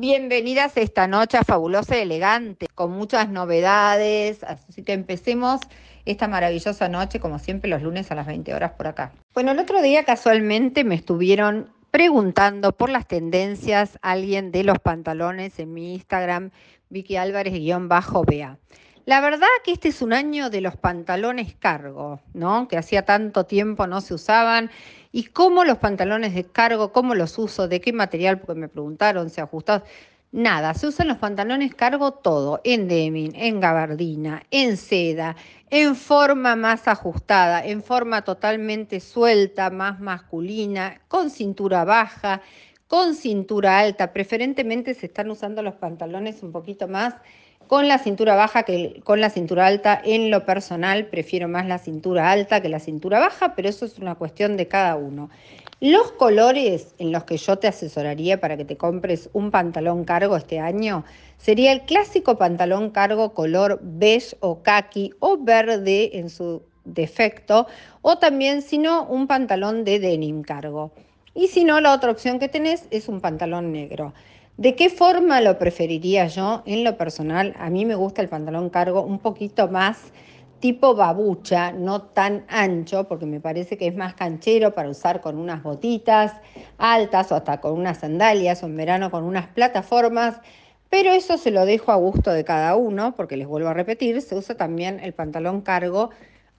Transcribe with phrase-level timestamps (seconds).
[0.00, 5.60] Bienvenidas esta noche a Fabulosa y Elegante, con muchas novedades, así que empecemos
[6.04, 9.10] esta maravillosa noche, como siempre, los lunes a las 20 horas por acá.
[9.34, 15.58] Bueno, el otro día casualmente me estuvieron preguntando por las tendencias alguien de los pantalones
[15.58, 16.52] en mi Instagram,
[16.90, 18.56] Vicky Álvarez-BA.
[19.08, 22.68] La verdad que este es un año de los pantalones cargo, ¿no?
[22.68, 24.70] Que hacía tanto tiempo no se usaban
[25.12, 28.38] ¿Y cómo los pantalones de cargo, cómo los uso, de qué material?
[28.38, 29.88] Porque me preguntaron, ¿se ajustados?
[30.30, 35.36] Nada, se usan los pantalones cargo todo, en denim, en gabardina, en seda,
[35.70, 42.42] en forma más ajustada, en forma totalmente suelta, más masculina, con cintura baja,
[42.88, 44.12] con cintura alta.
[44.12, 47.14] Preferentemente se están usando los pantalones un poquito más
[47.68, 50.00] con la cintura baja que con la cintura alta.
[50.02, 53.98] En lo personal prefiero más la cintura alta que la cintura baja, pero eso es
[53.98, 55.28] una cuestión de cada uno.
[55.80, 60.36] Los colores en los que yo te asesoraría para que te compres un pantalón cargo
[60.36, 61.04] este año
[61.36, 67.66] sería el clásico pantalón cargo color beige o khaki o verde en su defecto,
[68.00, 70.90] o también si no un pantalón de denim cargo.
[71.38, 74.12] Y si no, la otra opción que tenés es un pantalón negro.
[74.56, 76.64] ¿De qué forma lo preferiría yo?
[76.66, 80.12] En lo personal, a mí me gusta el pantalón cargo un poquito más
[80.58, 85.38] tipo babucha, no tan ancho, porque me parece que es más canchero para usar con
[85.38, 86.32] unas botitas
[86.76, 90.40] altas o hasta con unas sandalias o en verano con unas plataformas.
[90.90, 94.20] Pero eso se lo dejo a gusto de cada uno, porque les vuelvo a repetir,
[94.22, 96.10] se usa también el pantalón cargo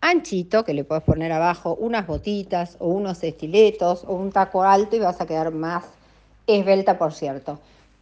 [0.00, 4.96] anchito, que le puedes poner abajo unas botitas o unos estiletos o un taco alto
[4.96, 5.84] y vas a quedar más
[6.46, 7.58] esbelta, por cierto.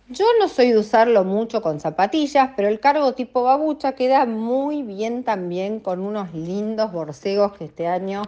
[0.09, 4.83] Yo no soy de usarlo mucho con zapatillas, pero el cargo tipo babucha queda muy
[4.83, 8.23] bien también con unos lindos borcegos que este año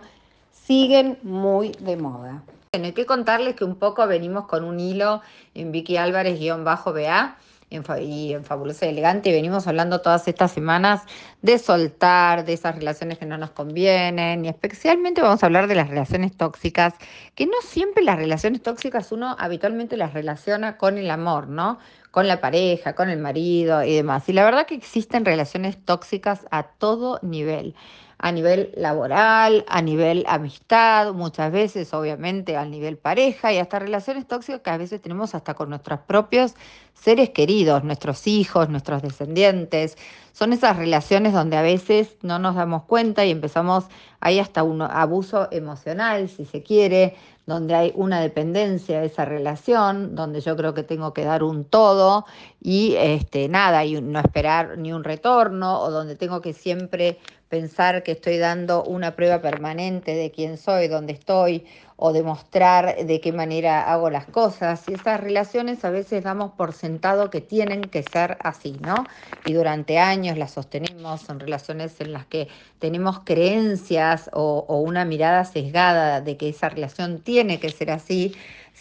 [0.51, 2.43] siguen muy de moda.
[2.73, 5.23] Hay que contarles que un poco venimos con un hilo
[5.55, 7.37] en Vicky Álvarez-BA
[7.71, 9.33] y en Fabulosa y Elegante.
[9.33, 11.03] Venimos hablando todas estas semanas
[11.43, 15.75] de soltar, de esas relaciones que no nos convienen, y especialmente vamos a hablar de
[15.75, 16.95] las relaciones tóxicas,
[17.35, 21.79] que no siempre las relaciones tóxicas uno habitualmente las relaciona con el amor, ¿no?
[22.11, 24.29] Con la pareja, con el marido y demás.
[24.29, 27.75] Y la verdad que existen relaciones tóxicas a todo nivel
[28.19, 34.27] a nivel laboral, a nivel amistad, muchas veces obviamente a nivel pareja y hasta relaciones
[34.27, 36.55] tóxicas que a veces tenemos hasta con nuestros propios
[36.95, 39.97] seres queridos, nuestros hijos, nuestros descendientes.
[40.33, 43.85] Son esas relaciones donde a veces no nos damos cuenta y empezamos,
[44.21, 50.15] hay hasta un abuso emocional, si se quiere, donde hay una dependencia de esa relación,
[50.15, 52.27] donde yo creo que tengo que dar un todo
[52.61, 58.03] y este, nada, y no esperar ni un retorno, o donde tengo que siempre pensar
[58.03, 61.67] que estoy dando una prueba permanente de quién soy, dónde estoy,
[62.01, 64.85] o demostrar de qué manera hago las cosas.
[64.89, 69.05] Y esas relaciones a veces damos por sentado que tienen que ser así, ¿no?
[69.45, 72.47] Y durante años las sostenemos, son relaciones en las que
[72.79, 78.33] tenemos creencias o, o una mirada sesgada de que esa relación tiene que ser así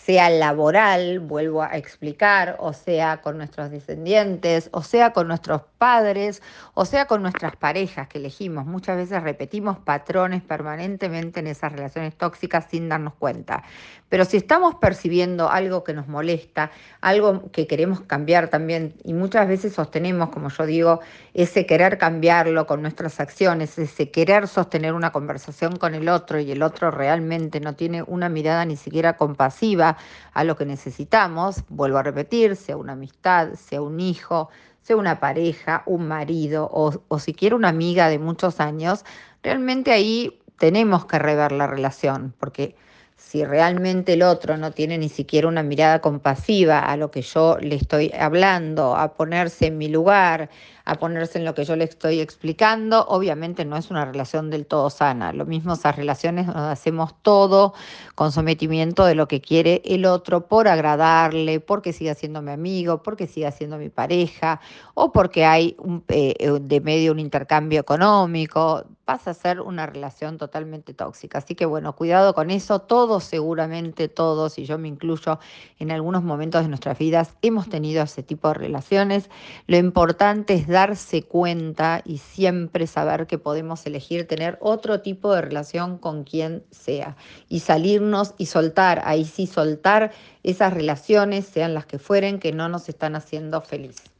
[0.07, 6.41] sea laboral, vuelvo a explicar, o sea con nuestros descendientes, o sea con nuestros padres,
[6.73, 8.65] o sea con nuestras parejas que elegimos.
[8.65, 13.63] Muchas veces repetimos patrones permanentemente en esas relaciones tóxicas sin darnos cuenta.
[14.09, 19.47] Pero si estamos percibiendo algo que nos molesta, algo que queremos cambiar también, y muchas
[19.47, 20.99] veces sostenemos, como yo digo,
[21.33, 26.51] ese querer cambiarlo con nuestras acciones, ese querer sostener una conversación con el otro y
[26.51, 29.97] el otro realmente no tiene una mirada ni siquiera compasiva
[30.33, 34.49] a lo que necesitamos, vuelvo a repetir, sea una amistad, sea un hijo,
[34.81, 39.03] sea una pareja, un marido o, o siquiera una amiga de muchos años,
[39.43, 42.75] realmente ahí tenemos que rever la relación, porque
[43.17, 47.57] si realmente el otro no tiene ni siquiera una mirada compasiva a lo que yo
[47.59, 50.49] le estoy hablando, a ponerse en mi lugar,
[50.87, 54.65] a ponerse en lo que yo le estoy explicando, obviamente no es una relación del
[54.65, 55.33] todo sana.
[55.33, 57.73] Lo mismo esas relaciones nos hacemos todo
[58.15, 63.03] con sometimiento de lo que quiere el otro por agradarle, porque siga siendo mi amigo,
[63.03, 64.61] porque siga siendo mi pareja
[64.93, 68.85] o porque hay un, eh, de medio un intercambio económico.
[69.03, 71.37] Pasa a ser una relación totalmente tóxica.
[71.37, 72.79] Así que bueno, cuidado con eso.
[72.79, 75.39] Todos, seguramente todos, y yo me incluyo
[75.79, 79.29] en algunos momentos de nuestras vidas, hemos tenido ese tipo de relaciones.
[79.67, 85.41] Lo importante es darse cuenta y siempre saber que podemos elegir tener otro tipo de
[85.41, 87.17] relación con quien sea
[87.49, 90.11] y salirnos y soltar, ahí sí soltar
[90.43, 94.11] esas relaciones, sean las que fueren, que no nos están haciendo felices.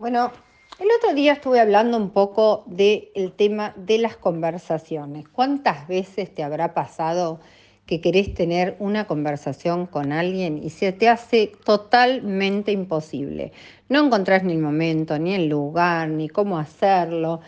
[0.00, 0.32] Bueno,
[0.80, 5.28] el otro día estuve hablando un poco del tema de las conversaciones.
[5.28, 7.38] ¿Cuántas veces te habrá pasado
[7.86, 13.52] que querés tener una conversación con alguien y se te hace totalmente imposible.
[13.88, 17.40] No encontrás ni el momento, ni el lugar, ni cómo hacerlo,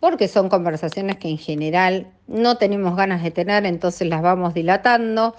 [0.00, 5.34] porque son conversaciones que en general no tenemos ganas de tener, entonces las vamos dilatando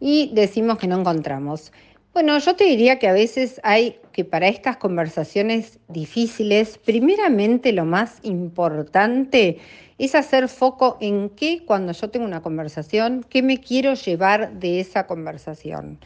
[0.00, 1.72] y decimos que no encontramos.
[2.16, 7.84] Bueno, yo te diría que a veces hay que para estas conversaciones difíciles, primeramente lo
[7.84, 9.58] más importante
[9.98, 14.80] es hacer foco en qué cuando yo tengo una conversación, qué me quiero llevar de
[14.80, 15.98] esa conversación.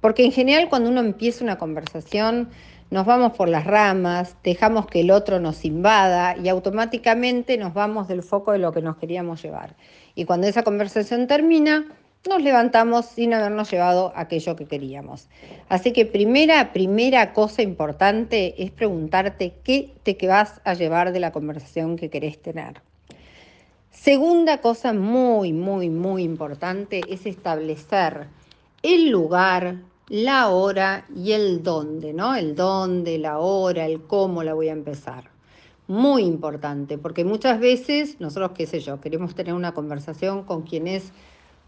[0.00, 2.48] Porque en general cuando uno empieza una conversación,
[2.90, 8.08] nos vamos por las ramas, dejamos que el otro nos invada y automáticamente nos vamos
[8.08, 9.76] del foco de lo que nos queríamos llevar.
[10.14, 11.84] Y cuando esa conversación termina,
[12.26, 15.28] nos levantamos sin habernos llevado aquello que queríamos.
[15.68, 21.32] Así que primera, primera cosa importante es preguntarte qué te vas a llevar de la
[21.32, 22.82] conversación que querés tener.
[23.90, 28.28] Segunda cosa muy, muy, muy importante es establecer
[28.82, 29.76] el lugar,
[30.08, 32.34] la hora y el dónde, ¿no?
[32.34, 35.30] El dónde, la hora, el cómo la voy a empezar.
[35.88, 40.86] Muy importante, porque muchas veces nosotros, qué sé yo, queremos tener una conversación con quien
[40.86, 41.12] es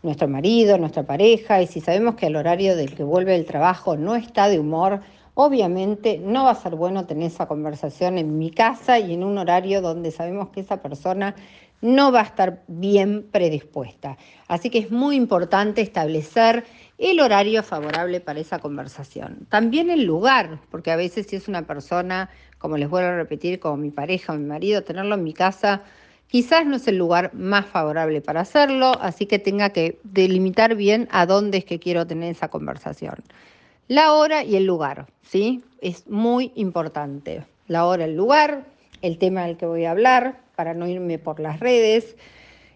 [0.03, 3.97] nuestro marido, nuestra pareja, y si sabemos que el horario del que vuelve el trabajo
[3.97, 5.01] no está de humor,
[5.35, 9.39] obviamente no va a ser bueno tener esa conversación en mi casa y en un
[9.39, 11.35] horario donde sabemos que esa persona
[11.81, 14.19] no va a estar bien predispuesta.
[14.49, 16.65] Así que es muy importante establecer
[16.99, 19.47] el horario favorable para esa conversación.
[19.49, 23.61] También el lugar, porque a veces si es una persona, como les vuelvo a repetir,
[23.61, 25.83] como mi pareja o mi marido, tenerlo en mi casa
[26.31, 31.09] Quizás no es el lugar más favorable para hacerlo, así que tenga que delimitar bien
[31.11, 33.17] a dónde es que quiero tener esa conversación.
[33.89, 35.65] La hora y el lugar, ¿sí?
[35.81, 37.43] Es muy importante.
[37.67, 38.65] La hora, el lugar,
[39.03, 42.17] el tema del que voy a hablar, para no irme por las redes.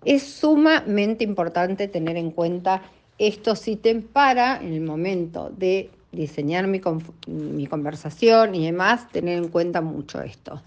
[0.04, 2.82] Es sumamente importante tener en cuenta
[3.18, 6.80] estos ítems para, en el momento de diseñar mi,
[7.28, 10.60] mi conversación y demás, tener en cuenta mucho esto.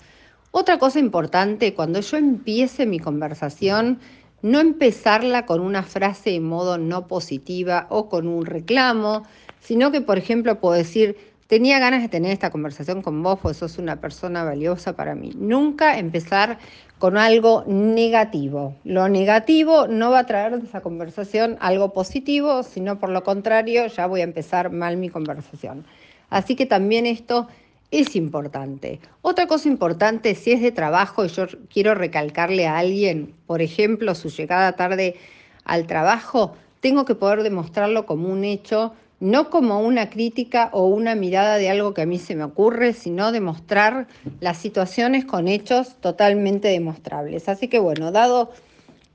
[0.59, 4.00] Otra cosa importante, cuando yo empiece mi conversación,
[4.42, 9.21] no empezarla con una frase de modo no positiva o con un reclamo,
[9.59, 11.15] sino que, por ejemplo, puedo decir,
[11.45, 15.30] tenía ganas de tener esta conversación con vos, pues sos una persona valiosa para mí.
[15.36, 16.57] Nunca empezar
[16.98, 18.74] con algo negativo.
[18.83, 23.86] Lo negativo no va a traer de esa conversación algo positivo, sino por lo contrario,
[23.86, 25.86] ya voy a empezar mal mi conversación.
[26.31, 27.48] Así que también esto
[27.92, 29.00] es importante.
[29.22, 34.13] Otra cosa importante, si es de trabajo y yo quiero recalcarle a alguien, por ejemplo,
[34.16, 35.16] su llegada tarde
[35.63, 41.16] al trabajo, tengo que poder demostrarlo como un hecho, no como una crítica o una
[41.16, 44.07] mirada de algo que a mí se me ocurre, sino demostrar
[44.42, 47.50] las situaciones con hechos totalmente demostrables.
[47.50, 48.51] Así que bueno, dado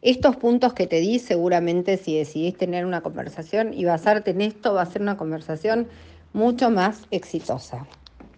[0.00, 4.74] estos puntos que te di, seguramente si decidís tener una conversación y basarte en esto,
[4.74, 5.86] va a ser una conversación
[6.32, 7.86] mucho más exitosa.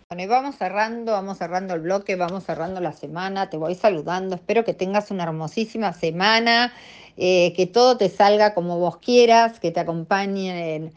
[0.09, 4.37] Bueno, y vamos cerrando, vamos cerrando el bloque, vamos cerrando la semana, te voy saludando,
[4.37, 6.73] espero que tengas una hermosísima semana,
[7.17, 10.93] eh, que todo te salga como vos quieras, que te acompañen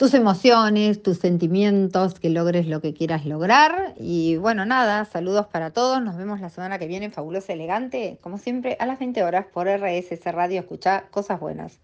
[0.00, 3.94] tus emociones, tus sentimientos, que logres lo que quieras lograr.
[3.98, 7.06] Y bueno, nada, saludos para todos, nos vemos la semana que viene.
[7.06, 11.78] En Fabulosa Elegante, como siempre, a las 20 horas por RSS Radio, escucha cosas buenas.